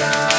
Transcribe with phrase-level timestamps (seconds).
[0.00, 0.29] time.